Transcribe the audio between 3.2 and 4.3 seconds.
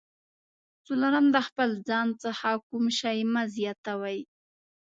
مه زیاتوئ.